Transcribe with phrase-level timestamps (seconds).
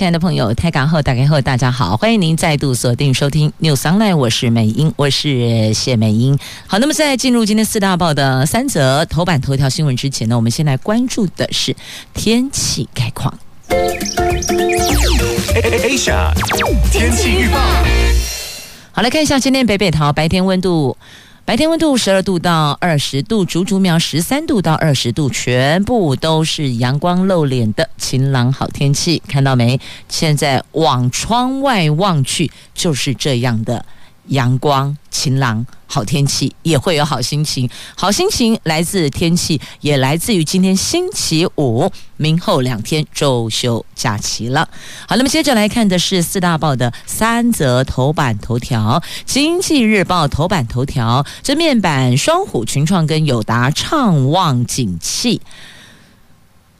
[0.00, 6.38] 亲爱的朋友，台港后打开后，大家好，欢迎您再度锁定收听 News Online，我是美英，我是谢美英。
[6.66, 11.76] 好，那么在进入今天四大报的三则头版头条新闻之前呢，我们先来关注的是
[12.14, 13.38] 天气概况。
[15.52, 16.32] Asia
[16.90, 17.58] 天气预报，
[18.92, 20.96] 好，来看一下今天北北桃白天温度。
[21.46, 29.80] 白天温度十二度到二十度，竹竹苗十三度到二十度，全部都是阳光露脸的晴朗好天气，看到没？
[30.08, 33.84] 现在往窗外望去，就是这样的。
[34.26, 37.68] 阳光晴朗，好天气也会有好心情。
[37.96, 44.68] 好心情来自天气，也来自于今天星期五，明后两天周休假期了。
[45.08, 49.02] 好，那么接着来看的是四大报的三则头版头条。
[49.24, 55.40] 经济日报头版头条，这面板双虎群创跟友达畅旺景气。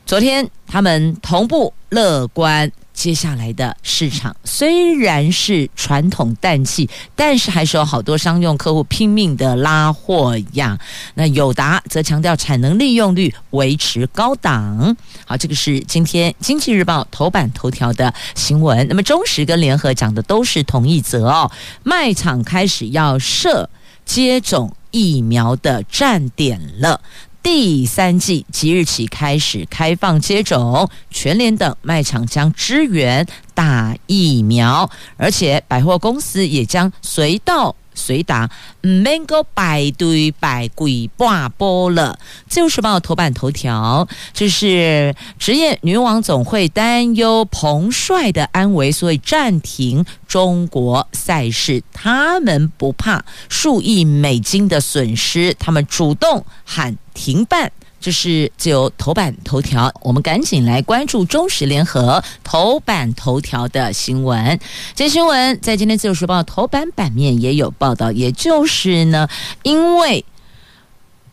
[0.07, 2.71] 昨天他们同步乐观。
[2.93, 10.79] 接下来的市场虽然是传统淡季，但是还是有好多商用客户拼命的拉货呀。
[11.15, 14.97] 那友达则强调产能利用率维持高档。
[15.25, 18.87] 好，这个是今天经济日报头版头条的新闻。
[18.89, 21.51] 那么中时跟联合讲的都是同一则哦，
[21.83, 23.71] 卖场开始要设
[24.05, 27.01] 接种疫苗的站点了。
[27.43, 38.51] 第三季即日起开始开放接种，全联等卖场将支援打疫苗，而且百货公司也将随到随打，
[38.83, 42.19] 唔免够排队排鬼半波了。
[42.49, 51.83] 自由时报头版头条，这是职业女王总会担忧彭帅的安危，所以暂停中国赛事。
[51.93, 57.71] 他们不怕数亿美金的损失，他们主动喊停办。
[58.01, 64.59] 这是自由头版头条，我们赶紧来关注中时联合头版头条的新闻。
[64.95, 69.29] 这新闻在今天自由时报头版版面也有报道，也就是呢，
[69.63, 70.25] 因为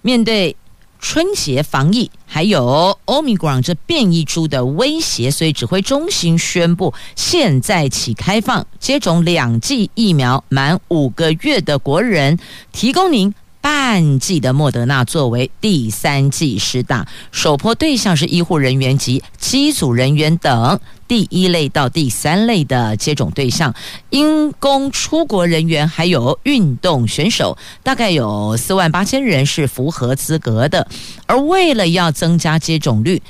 [0.02, 0.58] 面对
[1.00, 12.38] 春节防疫，还有欧米伽这变异株的威胁，所以指挥中心宣布，现在起开放接种两剂疫苗满五个月的国人，
[12.74, 13.34] 提供您。
[13.70, 23.76] 半剂的莫德纳作为第三剂施打，首波对象是医护人员及机组人员等第一类到第三类的接种对象，
[24.10, 30.88] 因公出国人员还有运动选手，大概有四万八千人是符合资格的。
[31.26, 33.22] 而为了要增加接种率，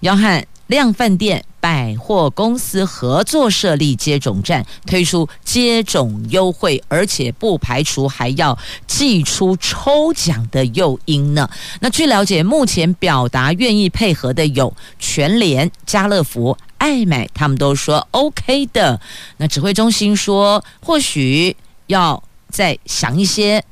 [0.00, 11.48] 要和量贩店、百货公司合作设立接种站，推出接种优惠，而且不排除还要祭出抽奖的诱因呢。
[11.80, 19.00] 那据了解，目前表达愿意配合的有全联、家乐福、爱买，他们都说 OK 的。
[19.36, 21.56] 那指挥中心说，或许
[21.86, 23.64] 要再想一些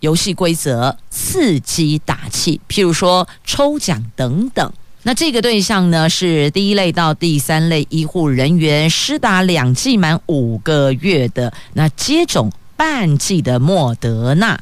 [0.00, 4.70] 游戏规则，刺激打气，譬如说抽奖等等。
[5.06, 14.58] 那这个对象呢，是第一类到第三类医护人员，施打两剂满五个月的，那接种半剂的莫德纳，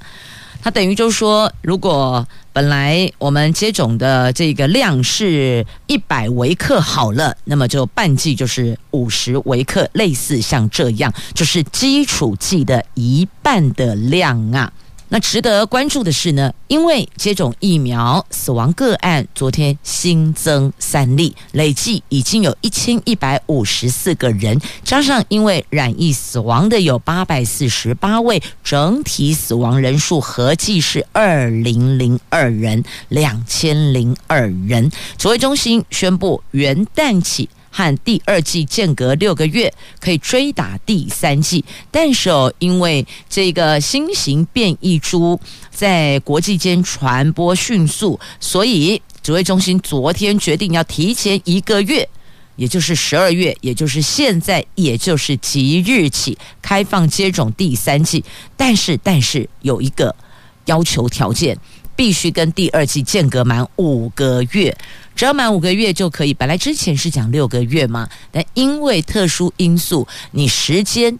[0.60, 14.72] 它等于就是说，如果本来我们接种的这个量是一百微克好了，那么就半剂就是五十微克，类似像这样，就是基础剂的一半的量啊。
[15.12, 34.90] 那值得关注的是呢，因为接种疫苗死亡个案昨天新增三例，累计已经有一千一百五十四个人，加上因为染疫死亡的有八百四十八位，整体死亡人数合计是二零零二人，两千零二人。
[35.18, 37.50] 指挥中心宣布元旦起。
[37.72, 45.40] 和第二季间隔六个月可以追打第三季，但是哦，因为这个新型变异株
[45.70, 52.06] 在国际间传播迅速，所以指挥中心昨天决定要提前一个月，
[52.56, 58.22] 也就是十二月，也就是现在，也就是即日起开放接种第三季，
[58.54, 60.14] 但是但是有一个
[60.66, 61.56] 要求条件。
[62.02, 64.76] 必须跟第二季间隔满五个月，
[65.14, 66.34] 只要满五个月就可以。
[66.34, 71.16] 本来之前是讲六个月嘛，但因为特殊因素，你时间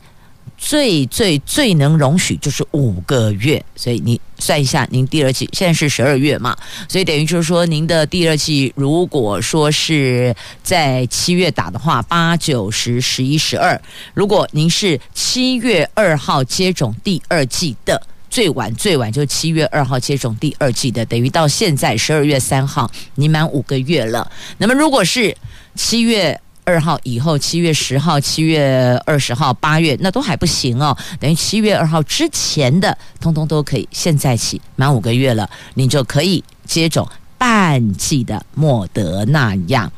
[0.58, 6.56] 最最最能容许就是五个月，所以你算一下，您第二季现在是十二月嘛，
[6.88, 13.81] 所以等于就是说，您的第二季如果说是在七月打的话，八九十十一十二，
[14.14, 24.32] 如果您是七月二号接种第二季的，最晚最晚就七月二号接种第二剂的，等于到现在十二月三号，你满五个月了。
[24.56, 25.37] 那么如果是
[25.75, 26.40] 七月。
[26.64, 30.96] 二号以后，七月十号、七月二十号、八月那都还不行哦。
[31.19, 33.88] 等于七月二号之前的，通通都可以。
[33.90, 37.05] 现在起满五个月了，你就可以接种
[37.37, 39.90] 半剂的莫德纳样。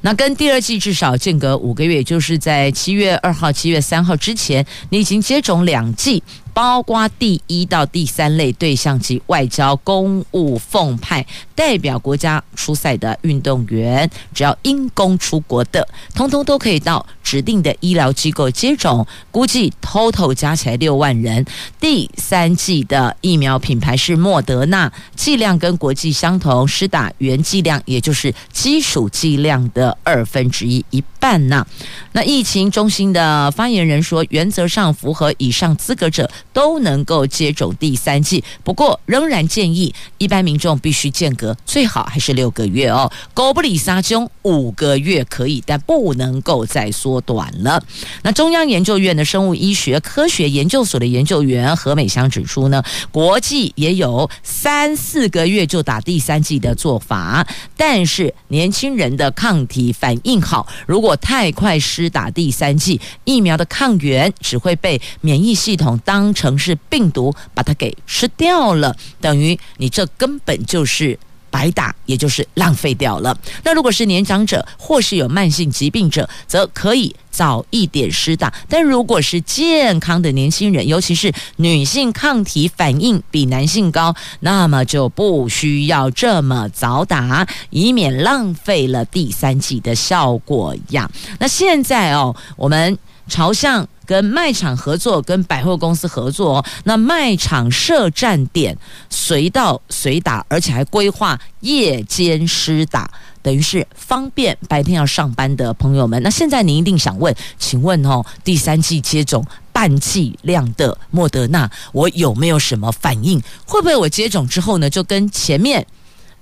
[0.00, 6.22] 那跟第二剂至少间隔五个月，就是在七月二号、七月三号之前，你已经接种两剂。
[6.58, 11.24] 包括第一到第三类对象及外交、公务奉派
[11.54, 19.06] 代表国家出赛的运动员，只要因公出国的，通通都可以到指定的医疗机构接种。
[19.30, 21.46] 估计 total 加起来六万人。
[21.78, 31.64] 第三剂的疫苗品牌是莫德纳，剂量跟国际相同，施打原剂量也就是基础剂量的二分之一，一半呐。
[32.10, 36.28] 那疫情中心的发言人说，原则上符合以上资格者。
[36.58, 43.08] 都能够接种第三剂，不过仍然建议一般民众必须间隔，最好还是六个月哦。
[43.32, 47.80] 狗不理撒中，五个月可以，但不能够再缩短了。
[48.22, 52.82] 那中央研究院的生物医学科学研究所的研究员何美香指出呢，
[53.12, 57.46] 国际也有三四个月就打第三剂的做法，
[57.76, 71.18] 但是年轻人的抗体反应好，如果太快施打第三剂疫苗的抗原，只会被免疫系统当成是病毒把它给吃掉了，等于你这根本就是
[71.50, 73.36] 白打，也就是浪费掉了。
[73.64, 78.52] 那如果是年长者或是有慢性疾病者，则可以早一点施打。
[78.68, 91.10] 但如果是健康的年轻人，尤其是女性抗体反应比男性高，那么就不需要这么早打，以免浪费了第三剂的效果呀。
[91.40, 92.96] 那现在哦，我们
[93.26, 93.88] 朝向。
[94.08, 98.74] 跟卖场合作，跟百货公司合作，那卖场设站点，
[99.10, 103.10] 随到随打，而且还规划夜间施打，
[103.42, 106.22] 等于是方便白天要上班的朋友们。
[106.22, 109.44] 那现在您一定想问，请问哦，第三剂接种
[109.74, 113.38] 半剂量的莫德纳，我有没有什么反应？
[113.66, 115.86] 会不会我接种之后呢，就跟前面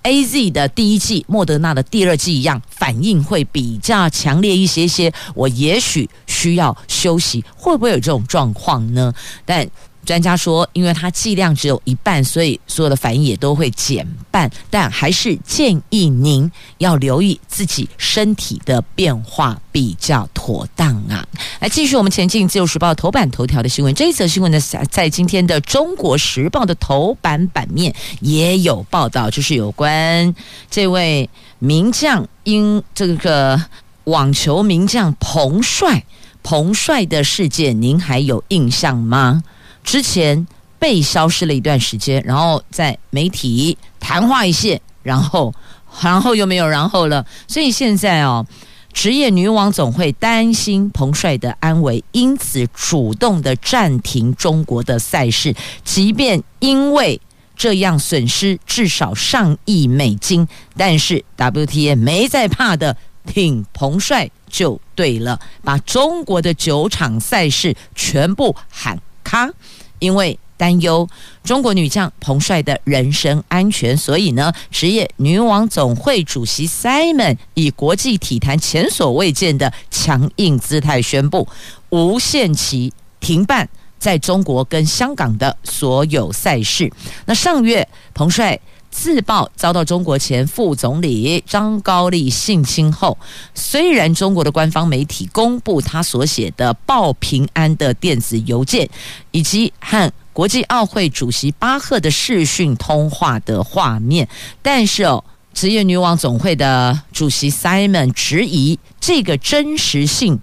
[0.07, 5.13] ？A Z 的第一季，莫德纳的第二季一样，反应会比较强烈一些些。
[5.35, 9.13] 我也许需要休息，会不会有这种状况呢？
[9.45, 9.69] 但
[10.07, 14.51] 专家说，因为它剂量只有一半，所以所有的反应也都会减半。
[14.71, 21.27] 但还是建议您要留意自己身体的变化比较妥当啊！
[21.59, 23.93] 来，继续我们前进《自由时报》头版头条的新闻。
[23.95, 30.33] 这一则新闻呢，在今天的《中国时报》的头版版面也有报道，就是有关
[30.71, 33.61] 这位名将，因这个
[34.05, 36.05] 网球名将彭帅，
[36.45, 39.43] 彭帅的事件，您还有印象吗？
[39.87, 40.47] 之前
[40.79, 45.55] 被消失了一段时间，然后在媒体昙花一现，然后，
[46.03, 47.25] 然后又没有然后了。
[47.47, 48.45] 所以现在哦，
[48.93, 55.55] 职业女网总会担心彭帅的安危，因此主动的暂停中国的赛事，
[55.85, 57.21] 即便因为
[57.57, 60.47] 这样损失至少上亿美金，
[60.77, 69.49] 但是 WTA 没在怕的，挺彭帅就对了，把中国的九场赛事全部喊卡。
[69.99, 71.07] 因为担忧
[71.45, 81.47] 中国女将彭帅的人身安全，所以呢，职业女网总会主席 Simon 以国际体坛前所未见的强硬姿态宣布，
[81.91, 86.91] 无限期停办在中国跟香港的所有赛事。
[87.27, 88.59] 那上月彭帅
[88.97, 93.17] 自曝遭到中国前副总理张高丽性侵后，
[93.55, 98.89] 虽然中国的官方媒体公布他所写的报平安的电子邮件，
[99.33, 104.27] 以及和国际奥会主席巴赫的视讯通话的画面，
[104.63, 105.23] 但是哦，
[105.53, 110.41] 职业女网总会的主席 Simon 质疑这个真实性，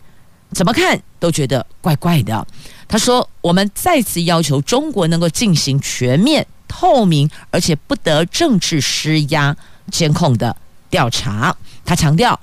[0.51, 2.45] 怎么看都觉得怪怪的。
[2.87, 6.45] 他说：“我们再次要求中国能够进行全面。”
[6.75, 9.55] 透明而且不得政治施压
[9.91, 10.55] 监控的
[10.89, 11.55] 调查。
[11.85, 12.39] 他强调，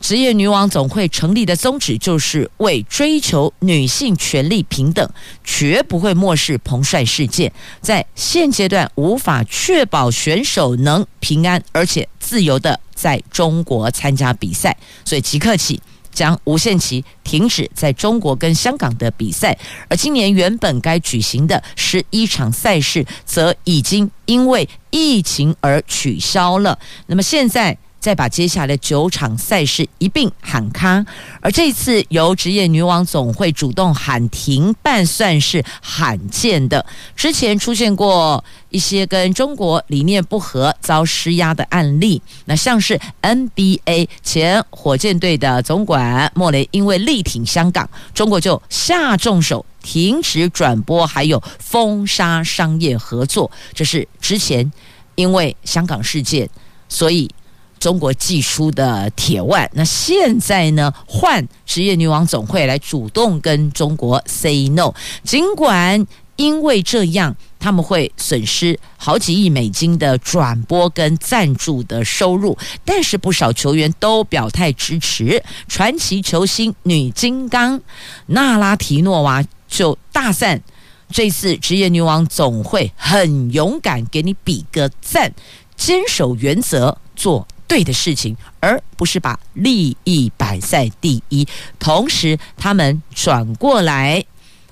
[0.00, 5.10] 职业女网总会成立的宗旨就是为追求女性权利平等，
[5.42, 7.50] 绝不会漠视彭帅事件。
[7.80, 14.76] 在现阶段无法确保选手能平安而且自由的在中国参加比赛，
[15.06, 15.80] 所以即刻起。
[16.18, 19.56] 将无限期停止在中国跟香港的比赛，
[19.88, 26.76] 而今年原本该举行的十一场赛事，则已经因为疫情而取消了。
[27.06, 27.78] 那么现在。
[28.00, 31.04] 再把接下来九场赛事一并喊卡，
[31.40, 36.84] 而这次由职业女网总会主动喊停办，算是罕见的。
[37.16, 53.50] 之前出现过一些跟中国理念不合遭施压的案例，那像是 NBA 前火箭队的总管莫雷，因为力挺香港，中国就下重手停止转播，还有封杀商业合作。
[53.74, 54.70] 这是之前
[55.16, 56.48] 因为香港事件，
[56.88, 57.28] 所以。
[57.78, 60.92] 中国寄出的铁腕，那现在呢？
[61.06, 64.92] 换职业女王总会来主动跟中国 say no。
[65.24, 66.06] 尽管
[66.36, 75.42] 因为这样，他们会损失好几亿美金的转播跟赞助的收入，但是不少球员都表态支持。
[75.66, 77.80] 传奇球星女金刚
[78.26, 80.62] 娜拉提诺娃就大赞
[81.10, 85.32] 这次职业女王总会很勇敢，给你比个赞，
[85.76, 87.46] 坚守原则做。
[87.68, 91.46] 对的事情，而不是把利益摆在第一。
[91.78, 94.24] 同时，他们转过来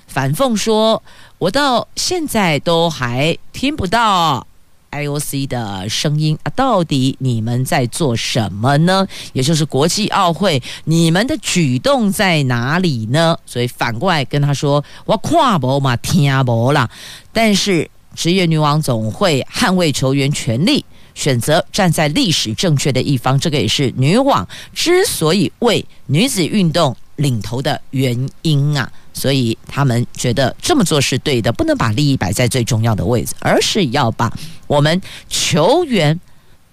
[0.07, 1.01] 反讽说
[1.37, 4.45] ：“我到现在都还听不到
[4.89, 6.49] IOC 的声音啊！
[6.55, 9.05] 到底你们在做什么呢？
[9.33, 16.89] 也就是国际奥会，你们的举动在哪里呢？”所以反过来跟他说：“我看不嘛，听不啦。”
[17.31, 20.83] 但是职业女王总会捍卫球员权利。
[21.17, 28.89] 选择站在历史正确的一方，这个也是女网之所以为女子运动领头的原因啊。
[29.13, 34.31] 所以他们觉得这么做是对的，不能把利益摆在最重要的位置，而是要把
[34.67, 36.19] 我们球员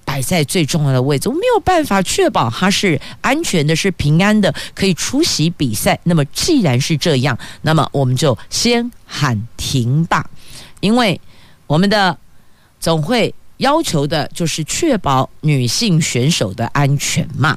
[0.04, 1.30] 摆在最重要的位置。
[1.30, 5.98] 我没有办法确保他是安全的、是平安的，可以出席比赛。
[6.02, 10.28] 那么既然是这样，那么我们就先喊停吧，
[10.80, 11.18] 因为
[11.66, 12.18] 我们的
[12.78, 13.34] 总会。
[13.58, 17.56] 要求的就是确保女性选手的安全嘛。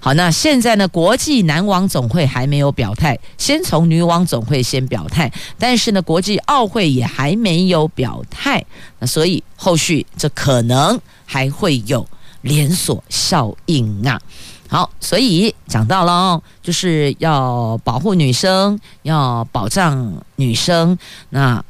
[0.00, 5.32] 好，那现在呢，国际男网总会还没有表态，先从女网总会先表态。
[5.58, 8.64] 但是呢，国际奥会也还没有表态，
[8.98, 12.06] 那所以后续这可能还会有
[12.42, 14.20] 连锁效应啊。
[14.68, 20.98] 好，所以讲到了，就是要保护女生，要保障女生。
[21.30, 21.64] 那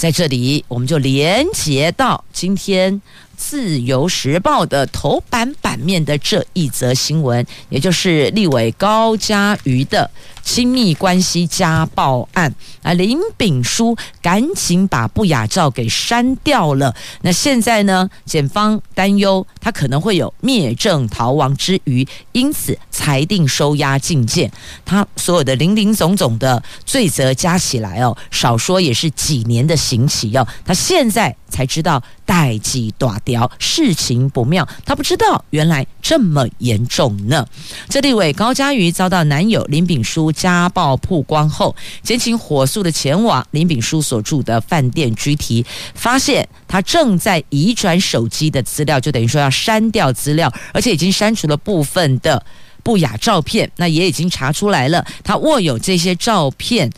[0.00, 3.02] 在这里，我们就连接到今天。
[3.36, 10.10] 自由时报的头版版面的这一则新闻，也就是立委高嘉瑜的
[10.42, 16.94] 亲密关系家暴案啊，林炳书赶紧把不雅照给删掉了。
[17.22, 24.50] 那现在呢，检方担忧他可能会有灭证逃亡之余，因此裁定收押禁见。
[24.84, 30.46] 他所有的林林总总的罪责加起来哦，少说也是几年的刑期哦。
[30.64, 32.02] 他现在才知道。
[32.30, 37.44] 代际大条，事情不妙，他不知道原来这么严重呢。
[37.88, 52.44] 这立委高嘉瑜遭到男友林炳书家暴曝光后，检警火速的前往林炳书所住的饭店居提，发现他正在移转手机的资料，就等于说要删掉资料，而且已经删除了部分的
[52.82, 53.70] 不雅照片。
[53.76, 56.90] 那也已经查出来了，他握有这些照片。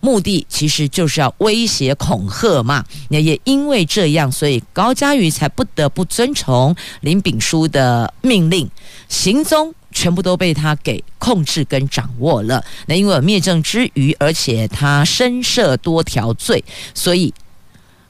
[0.00, 8.70] 目的其实就是要威胁恐吓嘛，那也因为这样，所以高嘉瑜才不得不遵从林炳书的命令，
[9.08, 12.64] 行踪全部都被他给控制跟掌握了。
[12.86, 16.62] 那因为有灭证之虞，而且他身涉多条罪，
[16.94, 17.34] 所以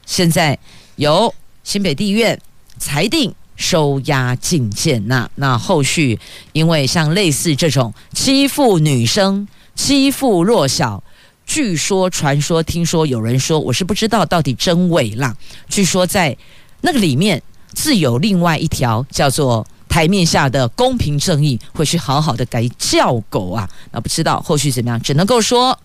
[0.04, 0.58] 现在
[0.96, 2.38] 由新北地院
[2.76, 5.08] 裁定收押禁见。
[5.08, 6.20] 那那后续，
[6.52, 11.02] 因为像类似这种欺负女生、欺负弱小。
[11.46, 15.34] 据说、传说、听说，有人说，我是不知道到底真伪啦。
[15.66, 16.36] 据说在
[16.82, 23.68] 那个里面，自有另外一条叫做台面下的公平正义，会去好好的给叫狗啊。
[23.90, 25.78] 那不知道后续怎么样，只能够说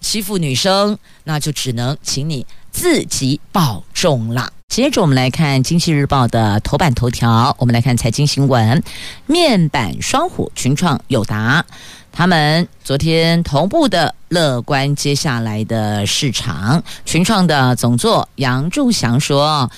[0.00, 4.50] 欺负女生，那就只能请你自己保重啦。
[4.68, 8.82] 接着我们来看《经济日报》的头版头条，我们来看财经新闻，
[9.26, 11.64] 面板双虎群创、友达。
[12.10, 19.70] 他们昨天同步的乐观接下来的市场，群创的总座杨柱祥说，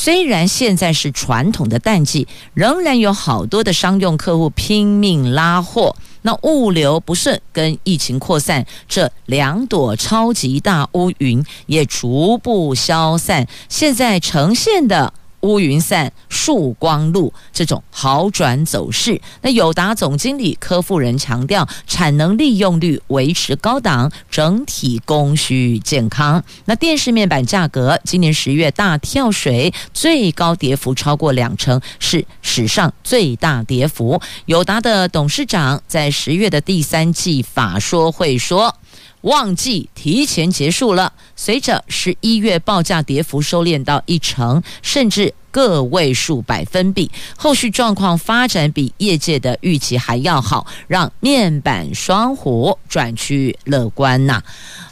[0.00, 5.96] 虽然现在是传统的淡季，仍然有好多的商用客户拼命拉货。
[6.22, 19.20] 那物流不顺跟疫情扩散这两朵超级大乌云也逐步消散，现在呈现的乌云散，曙光露，这种好转走势。
[19.42, 26.42] 那友达总经理柯富人强调，产能利用率维持高档，整体供需健康。
[26.64, 34.20] 那电视面板价格今年十月大跳水，最高跌幅超过两成，是史上最大跌幅。
[34.46, 38.74] 友达的董事长在十月的第三季法说会说。
[39.22, 54.42] 旺季提前结束了，随着十一月报价跌幅收敛到一成，甚至个位数百分比，后续状况发展比业界的预期还要好，让面板双虎转趋乐观呐。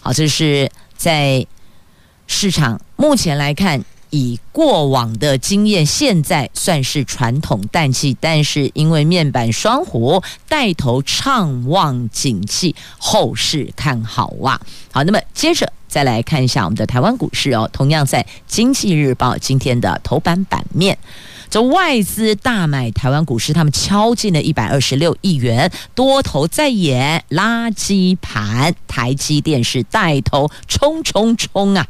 [0.00, 1.46] 好，这是在
[2.26, 3.84] 市场目前来看。
[4.10, 14.60] 以过往的经验，现在算是传统淡季，但是因为面板双虎带头畅旺景气，后市看好哇。
[14.90, 20.96] 好，那么接着再来看一下我们的台湾股市哦，同样在《经济日报》今天的头版版面，
[21.48, 31.86] 这外资大买台湾股市，他们敲进了一百二十六亿元，多头在演垃圾盘，台积电是带头冲冲冲啊！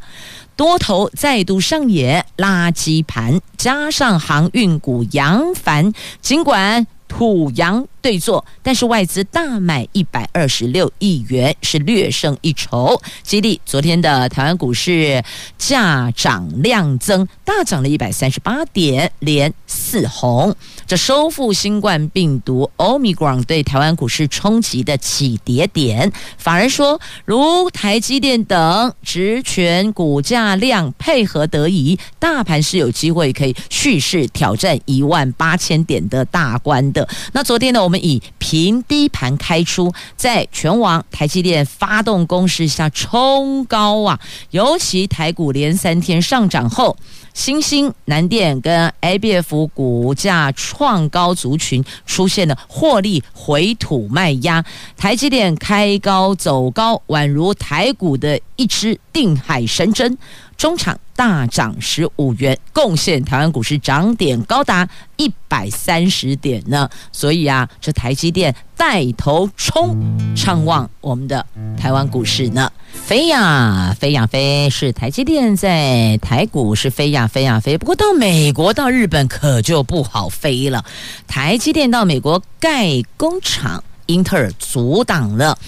[0.57, 15.25] 多头再度上演垃圾盘，加上航运股扬帆，尽管土洋对作，但是外资大买一百二十六亿元，是略胜一筹，激励昨天的台湾股市
[15.59, 20.55] 价涨量增，大涨了一百三十八点，连四红。
[20.87, 37.09] 这收复新冠病毒 Omicron 对台湾股市冲击的起跌点，反而说，如台积电等职权股价量配合得宜，大盘是有机会可以蓄势挑战一万八千点的大关的。
[37.33, 44.19] 那昨天呢，我们以平低盘开出，在全网台积电发动攻势下冲高啊，
[44.51, 46.97] 尤其台股连三天上涨后。
[47.35, 54.65] 新兴、南电跟 ABF 股价创高族群出现了获利回吐卖压，
[54.97, 60.17] 台积电开高走高，宛如台股的一支定海神针。
[60.57, 66.89] 中场大涨十五元，贡献台湾股市涨点高达一百三十点呢。
[67.13, 71.45] 所以啊，这台积电带头冲，畅旺我们的
[71.79, 72.73] 台湾股市呢。
[72.93, 77.77] 飞呀飞呀飞，是台积电在台股是飞呀飞呀飞。
[77.77, 80.85] 不过到美国到日本可就不好飞了。
[81.27, 85.59] 台积电到美国盖工厂，英特尔阻挡了。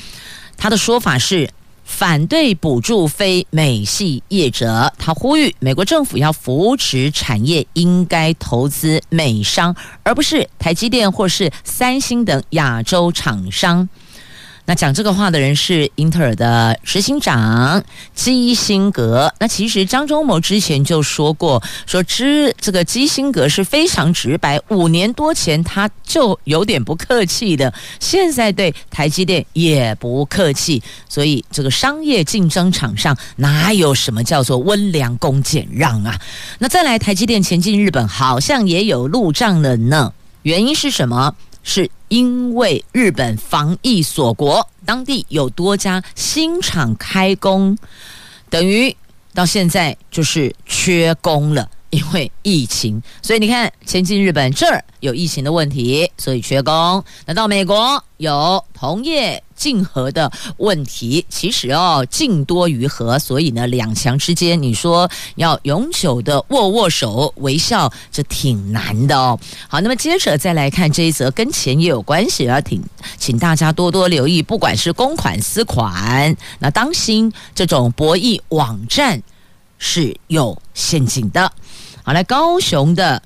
[0.56, 1.50] 他的说法是。
[1.88, 9.74] 反对补助非美系业者，他呼吁美国政府要扶持产业，应该投资美商，
[10.04, 13.88] 而不是台积电或是三星等亚洲厂商。
[14.68, 17.82] 那讲这个话的人是英特尔的执行长
[18.14, 19.32] 基辛格。
[19.40, 24.60] 那其实张忠谋之前就说过，说之这个基辛格是非常直白。
[24.68, 30.82] 五年多前他就有点不客气的，现在对台积电也不客气。
[31.08, 36.20] 所以这个商业竞争场上哪有什么叫做温良恭俭让啊？
[36.58, 40.12] 那再来，台积电前进日本好像也有路障了呢。
[40.42, 41.34] 原因是什么？
[41.62, 47.76] 是因为日本防疫锁国，当地有多家新厂开工，
[48.48, 48.94] 等于
[49.34, 51.68] 到现在就是缺工了。
[51.90, 69.38] 因为疫情，所以你看，先进日本这儿有疫情的问题，所以缺工；那到美国有同业竞合的问题，其实哦，竞多于合，所以呢，两强之间，你说要永久的握握手微笑，这挺难的哦。
[69.68, 72.82] 好，那么接着再来看这一则，跟钱也有关系啊，挺
[73.18, 79.20] 请大家多多留意，不管是公款私款，那当心这种博弈网站
[79.78, 81.52] 是有陷阱的。
[82.04, 83.20] 好，来高雄的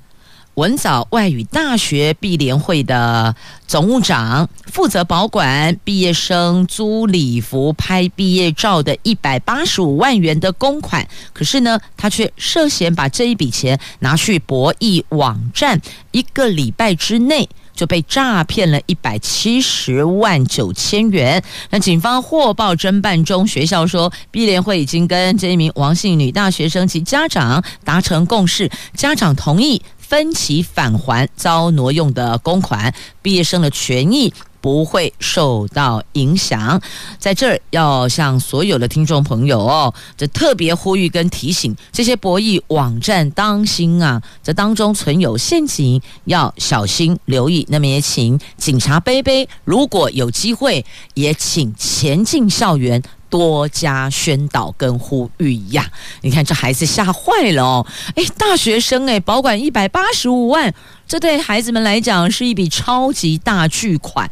[0.54, 3.34] 文藻外语大学毕联会的
[3.66, 17.48] 总务长负责保管毕业生租礼服拍毕业照的一百八十五万元的公款，可是呢，他却涉嫌把这一笔钱拿去博弈网站，一个礼拜之内。
[17.74, 21.42] 就被诈骗了一百七十万九千元。
[21.70, 29.80] 那警方获报侦办中，学校说，毕联会已经跟这一名王姓女大学生及家长达成共识，家长同意
[30.12, 34.34] 分期返还遭挪用的公款，毕业生的权益。
[34.60, 36.80] 不会受到影响，
[37.18, 47.66] 在这儿要向所有的听众朋友哦，这特别呼吁跟提醒这些博弈网站当心啊，这当中存有陷阱，要小心留意。
[47.70, 53.02] 那么也请警察杯杯，如果有机会，也请前进校园。
[53.32, 55.90] 多加宣导跟呼吁呀。
[56.20, 57.86] 你看这孩子吓坏了哦！
[58.14, 60.72] 哎，大学生哎，保管一百八十五万，
[61.08, 64.30] 这对孩子们来讲是一笔超级大巨款。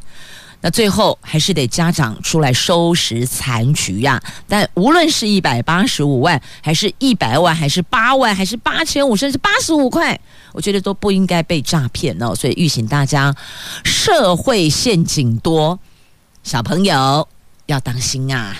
[0.61, 4.23] 那最后还是得家长出来收拾残局呀。
[4.47, 10.21] 但无论是一百八十五万，还是一百万，还是八万，还是八千五，甚至八十五块，
[10.53, 12.35] 我觉得都不应该被诈骗哦。
[12.35, 13.35] 所以预醒大家，
[13.85, 15.79] 社会陷阱多，
[16.43, 17.27] 小朋友
[17.65, 18.55] 要当心啊！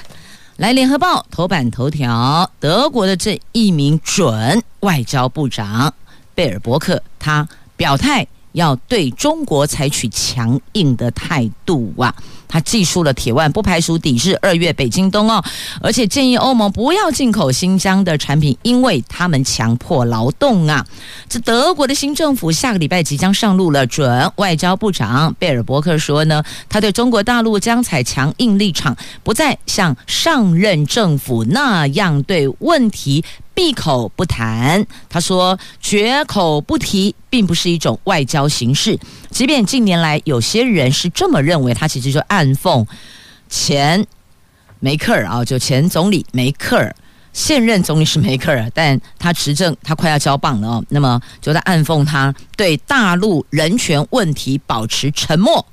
[0.61, 5.95] 来，《联合报》头版头条，德国的这一名准外交部长
[6.35, 8.27] 贝尔伯克，他表态。
[8.53, 12.13] 要对中国采取强硬的态度啊！
[12.51, 15.43] 他祭出了铁腕，不排除抵制二月北京冬奥，
[15.81, 20.85] 而且建议欧盟不要进口新疆的产品，因为他们强迫劳动啊！
[21.29, 33.25] 这德国的新政府下个礼拜即将上路了，准外交部长贝尔伯克说呢，他对中国大陆将采强硬立场，不再像上任政府那样对问题。
[33.61, 38.99] 闭口不谈，他说绝口不提，并不是一种外交形式。
[39.31, 42.87] 即便近年来有些人是这么认为，他其实就暗讽
[43.51, 44.03] 前
[44.79, 46.97] 梅克尔啊，就前总理梅克尔，
[47.35, 50.85] 现任总理是梅克尔，但他执政他快要交棒了哦。
[50.89, 55.67] 那么就在暗讽他对大陆人权问题保持沉默，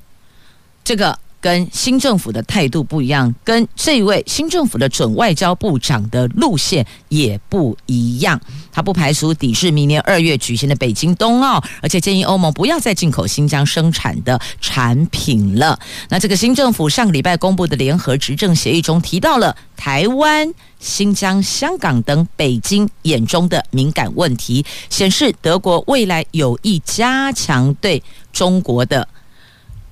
[0.83, 1.17] 这个。
[1.39, 8.39] 跟新政府的态度不一样，跟这位新政府的准外交部长的路线也不一样。
[8.71, 15.79] 他不排除抵制明年二月举行的北京冬奥，而且建议欧盟不要再进口新疆生产的产品了。
[16.09, 28.01] 那这个新政府上个礼拜公布的联合执政协议中提到了台湾、新疆、香港等北京眼中的敏感问题，显示德国未来有意加强对
[28.33, 29.07] 中国的。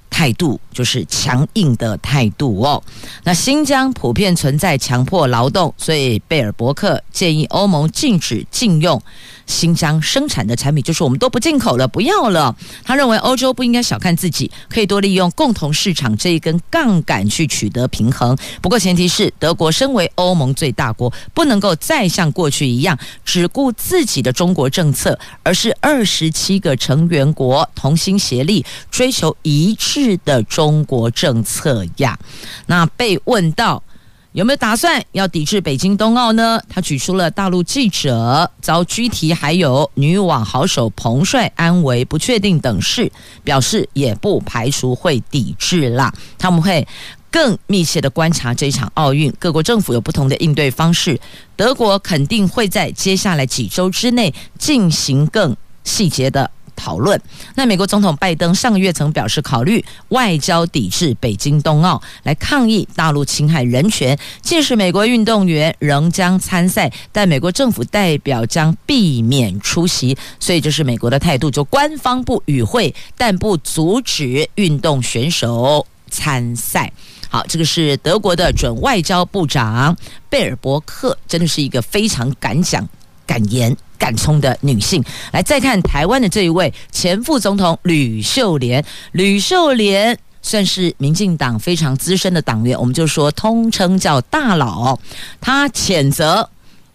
[0.08, 2.84] 态度就是强硬的态度哦。
[3.24, 9.02] 那新疆普遍存在强迫劳动，所以贝尔伯克建议欧盟禁止禁用。
[9.48, 12.56] 新疆生产的产品，就是我们都不进口了，不要了。
[12.84, 18.36] 他认为欧洲不应该小看自己，可以多利用共同市场这一根杠杆去取得平衡。
[18.60, 32.18] 不过前提是德国身为欧盟最大国，不能够再像过去一样只顾自己的中国政策，而是二十七个成员国同心协力，追求一致的中中国政策呀。
[32.66, 33.84] 那被问到。
[34.32, 36.60] 有没有打算要抵制北京冬奥呢？
[36.68, 43.10] 他举出了大陆记者遭拘提，还有女网好手彭帅安危不确定等事，
[43.46, 46.14] 表示也不排除会抵制啦。
[46.38, 46.86] 他们会
[47.32, 51.18] 更密切的观察这场奥运，各国政府有不同的应对方式。
[51.56, 56.52] 德国肯定会在接下来几周之内进行更细节的。
[56.76, 57.20] 讨论。
[57.56, 64.18] 那美国总统拜登上个月曾表示，考虑外交抵制北京冬奥，来抗议大陆侵害人权。
[64.42, 70.18] 届时，美国运动员仍将参赛，但美国政府代表将避免出席。
[70.40, 76.92] 所以，这是美国的态度，就官方不与会，但不阻止运动选手参赛。
[77.30, 79.98] 好，这个是德国的准外交部长
[80.30, 82.88] 贝尔伯克，真的是一个非常敢讲、
[83.26, 83.76] 敢言。
[83.98, 88.84] 敢冲的女性，来再看台湾的这一位前副总统吕秀莲。
[89.12, 94.98] 吕秀莲算是民进党非常资深的党员，我们就说通称叫大佬。
[95.42, 96.50] 他谴责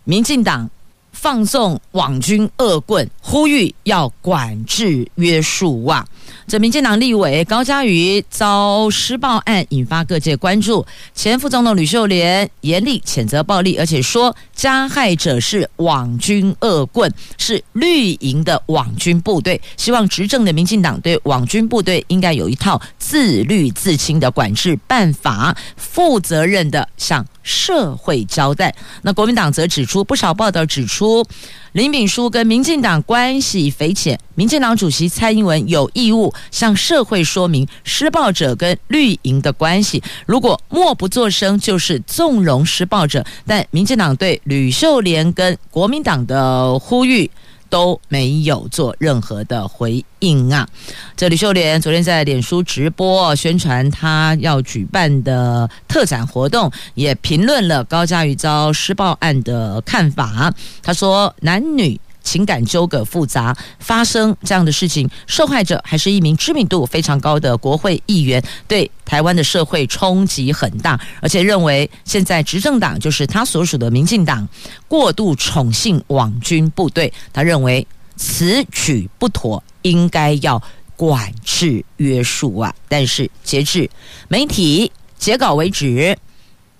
[0.05, 0.71] 民进党
[1.13, 6.07] 放纵网军恶棍，呼吁要管制约束哇。
[6.47, 10.85] 这民进党立委高嘉瑜遭施暴案引发各界关注，
[11.15, 28.77] 前副总统吕秀莲严厉谴责暴力，而且说加害者是网军恶棍，是绿营的网军部队，希望执政的民进党对网军部队应该有一套自律自清的管制办法，负责任的向社会交代。
[29.01, 31.25] 那国民党则指出，不少报道指出。
[31.73, 40.03] 林炳书跟民进党关系匪浅，民进党主席蔡英文有义务向社会说明施暴者跟绿营的关系。
[40.27, 43.25] 如果默不作声，就是纵容施暴者。
[43.47, 47.31] 但民进党对吕秀莲跟国民党的呼吁。
[47.71, 50.69] 都没有做任何的回应啊！
[51.17, 60.53] 这吕秀莲昨天在脸书直播宣传她要举办的特展活动，也评论了高嘉瑜遭施暴案的看法。
[60.83, 74.49] 她说：“男女。”情感纠葛复杂，发生这样的事情，受害者还是一名知名度非常高的国会议员，对台湾的社会冲击很大，而且认为现在执政党就是他所属的民进党
[74.87, 80.63] 过度宠幸网军部队，他认为此举不妥，应该要
[80.97, 82.75] 管制约束啊。
[82.89, 83.89] 但是截至
[84.29, 86.17] 媒体截稿为止，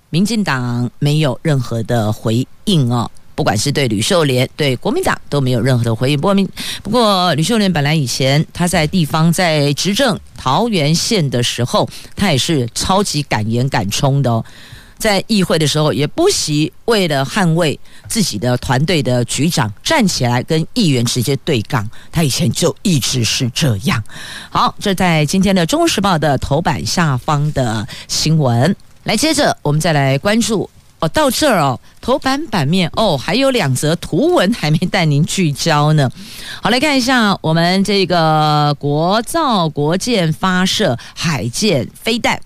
[0.09, 3.09] 民进党没有任何的回应哦。
[3.41, 6.21] 不管是对吕秀莲、对国民党都没有任何的回应。
[6.21, 6.35] 不过，
[6.83, 14.45] 不过吕秀莲本来以前他在地方在执政桃园县的时候，他也是超级敢言敢冲的哦。
[14.99, 21.89] 在议会的时候，也不惜为了捍卫自己的团队的局长站起来跟议员直接对杠。
[22.11, 24.03] 他以前就一直是这样。
[24.51, 28.75] 好，这在今天的《中国时报》的头版下方的新闻。
[29.05, 30.69] 来，接着我们再来关注。
[31.01, 36.09] 哦，到这儿哦，头版版面哦，还有两则图文还没带您聚焦呢。
[36.61, 42.39] 好，来看一下我们这个国造国舰发射海舰飞弹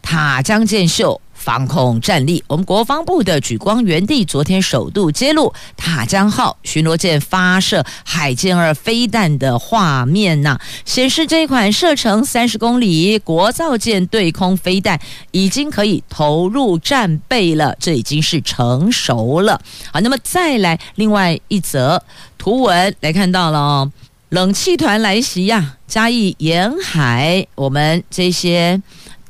[0.00, 1.20] 塔江舰秀。
[1.42, 15.00] 防空战力，我们国防部的莒光原地昨天首度揭露塔江号巡逻舰发射海剑二飞弹的画面呐、显示这款射程三十公里国造舰对空飞弹
[15.32, 19.60] 已经可以投入战备了，这已经是成熟了。
[19.92, 22.00] 好，那么再来另外一则
[22.38, 23.92] 图文来看到了哦，
[24.28, 28.80] 冷气团来袭呀、啊，嘉义沿海我们这些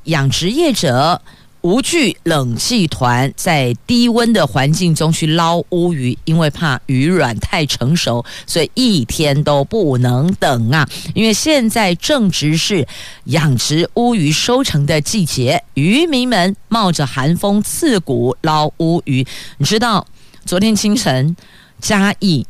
[0.04, 1.22] 养殖业者。
[1.62, 10.88] 无惧冷气团在低温的环境中去捞乌鱼，因为怕鱼卵太成熟，所以一天都不能等啊！
[11.14, 12.86] 因为现在正值是
[13.24, 19.24] 养殖乌鱼收成的季节，渔民们冒着寒风刺骨捞乌鱼。
[19.58, 20.06] 你知道
[20.44, 21.36] 昨天清晨
[21.80, 22.44] 嘉义。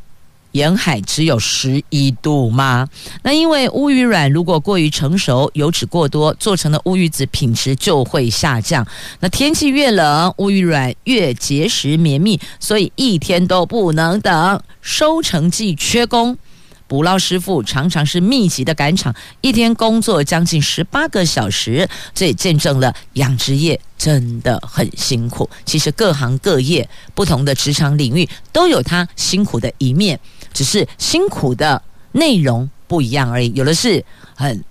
[0.52, 2.88] 沿海只有十一度吗？
[3.22, 8.86] 那因为乌鱼卵如果过于成熟，油脂过多，做成的乌鱼子品质就会下降。
[9.20, 14.62] 那天气越冷，乌鱼卵越结实绵密，所以一天都不能等。
[14.80, 16.36] 收成季缺工，
[16.88, 25.48] 捕捞师傅常常是密集的赶场，一天工作将近十八个小时，这也见证了养殖业真的很辛苦。
[25.64, 30.18] 其实各行各业不同的职场领域都有它辛苦的一面。
[30.52, 34.64] 只是辛苦的内容不一样而已，有的是很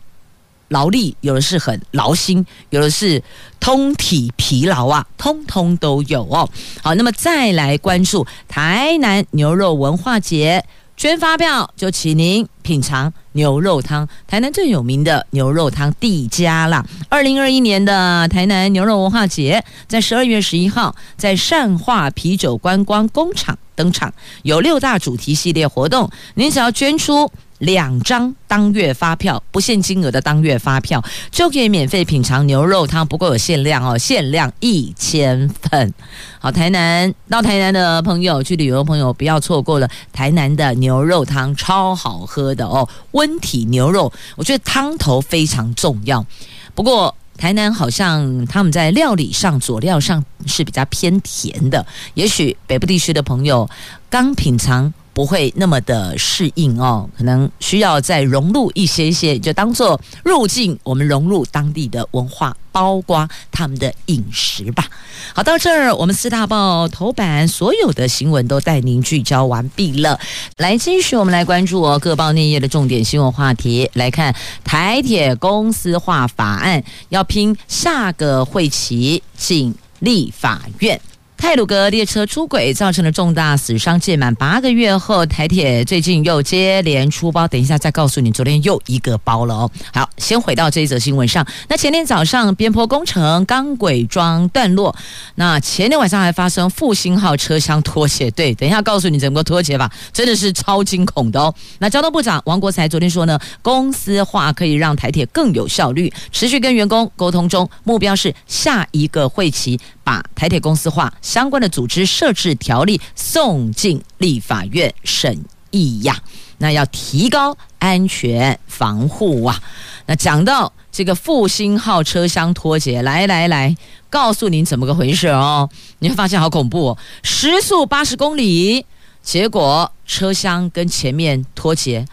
[0.70, 3.22] 劳力，有的是很劳心，有的是
[3.60, 6.50] 通体疲劳啊，通通都有哦。
[6.82, 10.63] 好，那么再来关注台南牛肉文化节。
[11.02, 16.86] 捐发票就请您品尝牛肉汤，台南最有名的牛肉汤第一家啦。
[17.10, 27.32] 二零二一年的台南牛肉文化节在十二月十一号在善化啤酒观光工厂登场，有六大主题系列活动，您只要捐出。
[27.62, 33.06] 两张当月发票，不限金额的当月发票，就可以免费品尝牛肉汤。
[33.06, 35.93] 不过有限量哦，限量一千份。
[36.39, 42.89] 好，台南到台南的朋友，去旅游的朋友不要错过了台南的牛肉汤，超好喝的哦。
[43.12, 46.26] 温体牛肉，我觉得汤头非常重要。
[46.74, 53.69] 不过台南好像他们在料理上佐料上是比较偏甜的，也许北部地区的朋友
[54.10, 54.91] 刚品尝。
[55.13, 64.86] 不会那么的适应哦，可能需要再融入一些些，就当做入境，我们融入当地的文化，包括他们的饮食吧。
[65.34, 70.19] 好，到这儿，我们四大报头版所有的新闻都带您聚焦完毕了。
[70.58, 73.89] 来，继续我们来关注哦，各报内页的重点新闻话题。
[73.93, 81.00] 来看台铁公司化法案要拼下个会期进立法院。
[81.41, 87.47] 太鲁阁列车出轨造成了重大死伤，届满八个月后，台铁最近又接连出包。
[87.47, 89.71] 等一下再告诉你，昨天又一个包了哦。
[89.91, 91.45] 好，先回到这一则新闻上。
[91.67, 94.95] 那前天早上边坡工程钢轨桩断落，
[95.34, 98.30] 那前天晚上还发生复兴号车厢脱节。
[98.30, 101.54] 对，等一下告诉你怎么脱节吧，真的是超惊恐的哦。
[101.80, 111.14] 那交通部长王国材昨天说呢，公司化可以让台铁更有效率，持续跟员工沟通中，目标是下一个会期把台铁公司化。
[111.22, 116.20] 相关的组织设置条例送进立法院审议呀，
[116.58, 119.62] 那要提高安全防护啊。
[120.08, 123.76] 那讲到这个复兴号车厢脱节，来来来，
[124.10, 125.70] 告诉您怎么个回事哦？
[126.00, 128.86] 你会发现好恐怖哦，时速八十公里，
[129.22, 132.06] 结果车厢跟前面脱节，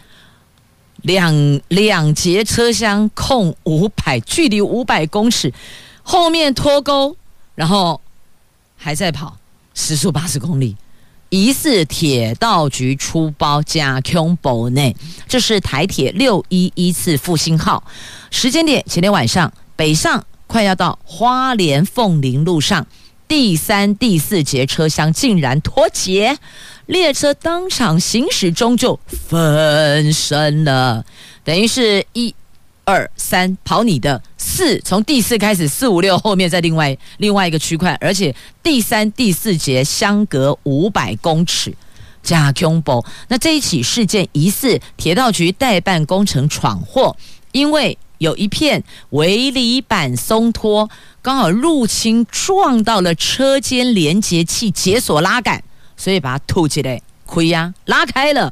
[1.01, 5.51] 两两节车厢空五百，距离五百公尺，
[6.03, 7.17] 后面脱钩，
[7.59, 7.99] 然后。
[8.81, 9.35] 还在跑，
[9.73, 10.77] 时速八十公里，
[11.27, 14.95] 疑似铁道局出包加恐怖内。
[15.27, 17.83] 这是台铁六一一次复兴号
[18.31, 22.87] 时间点，前天晚上北上快要到花莲凤林路上，
[23.27, 26.37] 第三、第四节车厢竟然脱节，
[26.85, 31.05] 列车当场行驶中就分身了，
[31.43, 32.33] 等于是一。
[32.89, 41.71] 二三跑你的，四从第四开始，四五六后面在另外另外一个区块，而且第三、第四节相隔五百公尺。
[42.23, 43.05] 假恐怖！
[43.27, 47.15] 那这一起事件疑似铁道局代办工程闯祸，
[47.51, 50.89] 因为有一片围篱板松脱，
[51.21, 55.63] 刚好入侵撞到了车间连接器解锁拉杆，
[55.95, 58.51] 所以把它吐起来，亏呀，拉开了。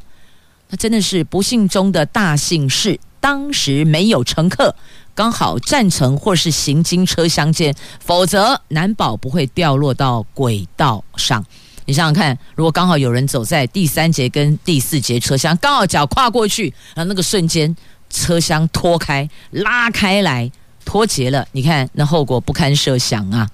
[0.69, 4.73] 那真的是不幸中的大幸事，当时没有乘客
[5.13, 11.45] 刚好站乘或是行经车厢间，否则难保不会掉落到轨道上。
[11.83, 17.75] 你想想看，如果刚好有人走在第三节跟第四节车厢，刚好脚跨过去，然后那个瞬间
[18.09, 20.49] 车厢脱开、拉开来
[20.85, 23.49] 脱节了，你看那后果不堪设想啊！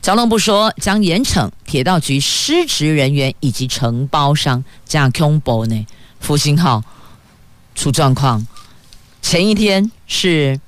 [0.00, 5.86] 交通部说将严惩铁道局失职人员以及承包商，这样恐怖呢？
[6.20, 6.84] 复兴号
[7.74, 8.46] 出状况，
[9.28, 10.60] 前一天是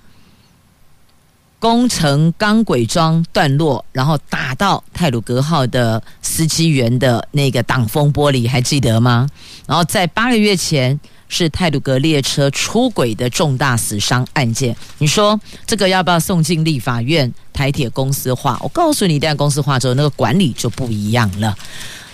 [1.61, 9.29] 工程钢轨桩断落，然后打到泰鲁阁号的司机员的那个挡风玻璃，还记得吗？
[9.65, 17.33] 然后在八个月前是泰鲁阁列车出轨的重大死伤案件，你说这个要不要送进立法院？
[17.53, 18.59] 台铁公司化？
[18.61, 21.57] 我告诉你，一旦公司化之后，那个管理就不一样了。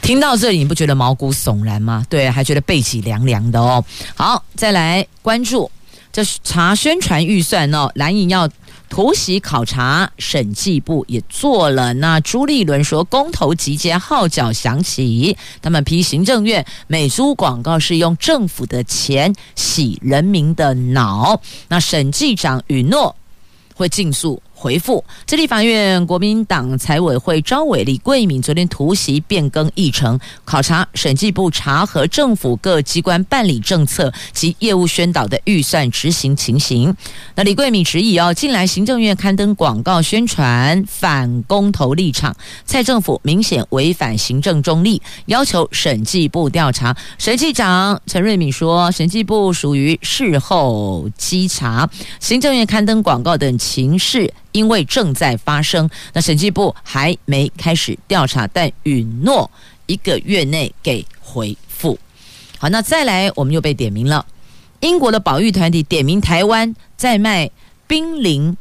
[0.03, 2.05] 听到这里，你不觉得毛骨悚然吗？
[2.11, 3.83] 对，还觉得背脊凉凉的哦。
[4.15, 5.71] 好，再来关注
[6.15, 8.49] 这查宣传预算哦，蓝营要
[8.89, 11.93] 突袭考察，审计部也做了。
[11.95, 21.41] 那朱立伦说，公投集结号角响起，他们批行政院美苏广告是用政府的钱洗人民的脑。
[21.67, 23.17] 那审计长允诺
[23.75, 24.41] 会尽速。
[24.65, 36.97] 回复，这立法院国民党财委会召委李贵敏昨天突袭变更议程，考察审计部查核政府各机关办理政策及业务宣导的预算执行情形。
[37.35, 46.97] 那李贵敏质疑哦，近来行政院刊登广告宣传反公投立场，蔡政府明显违反行政中立，要求审计部调查。
[47.19, 51.87] 审计长陈瑞敏说，审计部属于事后稽查，
[52.19, 54.33] 行政院刊登广告等情事。
[54.55, 59.51] 因为正在发生，那审计部还没开始调查，但允诺
[59.87, 61.99] 一个月内给回复。
[62.59, 64.25] 好，那再来，我们又被点名了。
[64.79, 67.51] 英国的保育团体点名台湾在卖
[67.89, 68.57] 濒临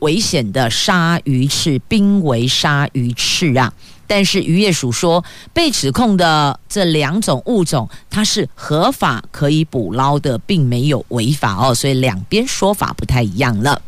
[0.00, 3.72] 危险的鲨鱼翅，濒危鲨鱼翅啊！
[4.08, 13.80] 但是渔业署说，被指控的这两种物种，它是合法可以捕捞的，并没有违法哦，所以两边说法不太一样了。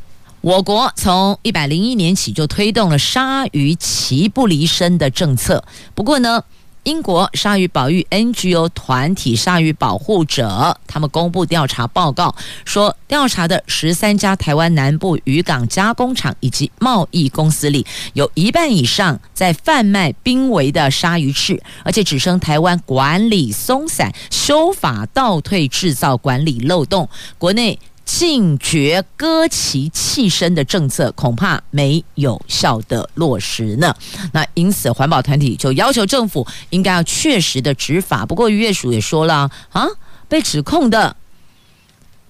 [0.42, 5.64] 我国从一百零一年起就推动了鲨鱼齐不离身的政策。
[5.94, 6.44] 不过呢，
[6.84, 12.32] 英国鲨鱼保育 NGO 团体鲨鱼保护者，他们公布调查报告
[12.64, 27.76] 说，调查的十三家台湾南部渔港加工厂以及贸易公司里，有一半以上在贩卖濒危的鲨鱼翅，而且指称台湾管理松散、修法倒退，制造管理漏洞，国内。
[28.06, 33.94] 禁绝割鳍弃身的政策恐怕没有效的落实呢。
[34.32, 38.24] 那因此，环保团体就要求政府应该要确实的执法。
[38.24, 39.86] 不过，渔业署也说了啊，
[40.28, 41.16] 被指控的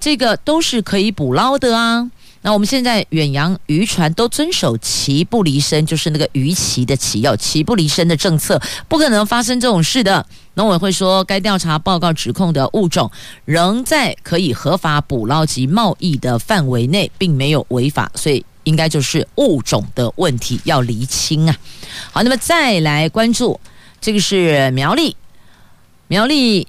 [0.01, 2.11] 这个都是可以捕捞的啊。
[2.47, 10.25] 那我们现在远洋渔船都遵守齐不离身，就是那个鱼鳍的鳍，要齐不离身的政策，不可能发生这种事的。
[10.55, 13.11] 农委会说，该调查报告指控的物种
[13.47, 21.57] 仍在可以合法捕捞及贸易的范围内，并没有违法，所以应该就是物种的问题要厘清啊。
[22.13, 23.59] 好，那么再来关注
[24.01, 25.17] 这个是苗栗，
[26.07, 26.69] 苗栗。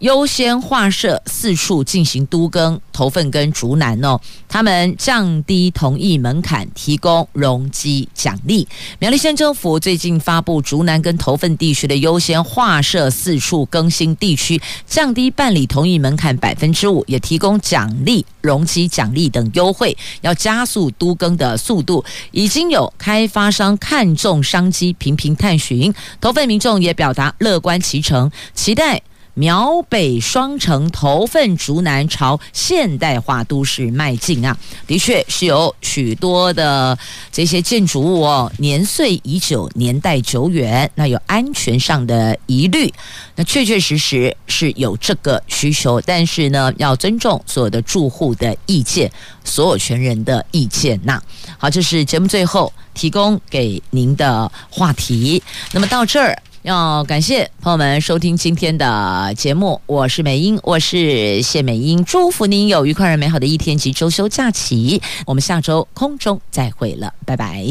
[0.00, 8.66] 优先划设四处进行都更、投份跟竹南哦，他们降低同意门槛，提供容积奖励。
[8.98, 22.02] 苗栗县政府最近发布竹南跟投份地区的优先划设四处更新地区，降低办理同意门槛百分之五，也提供奖励、容积奖励等优惠，要加速都更的速度。
[22.30, 29.02] 已经有开发商看中商机，频频探寻，投份民众也表达乐观其成，期待。
[29.34, 36.98] 苗北双城头份竹南朝现代化都市迈进啊，的确是有许多的
[37.32, 42.92] 这些建筑物哦，年岁已久，年代久远，那有安全上的疑虑，
[43.36, 49.10] 那确确实实是有这个需求，但是呢，要尊重所有的住户的意见，
[49.44, 51.22] 所有权人的意见呐。
[51.56, 55.42] 好，这是节目最后提供给您的话题。
[55.72, 56.36] 那么到这儿。
[56.62, 65.00] 要感谢朋友们收听今天的节目，我是美英，我是谢美英，祝福您有愉快而美好的一天及周休假期。
[65.24, 67.64] 我们下周空中再会了，拜拜。